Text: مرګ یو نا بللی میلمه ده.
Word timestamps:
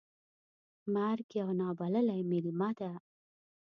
مرګ 0.93 1.27
یو 1.39 1.49
نا 1.59 1.67
بللی 1.79 2.19
میلمه 2.29 2.69
ده. 2.79 2.91